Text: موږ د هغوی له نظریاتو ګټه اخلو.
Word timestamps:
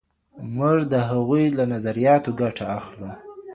موږ 0.55 0.79
د 0.93 0.93
هغوی 1.09 1.45
له 1.57 1.63
نظریاتو 1.73 2.29
ګټه 2.41 2.65
اخلو. 2.77 3.11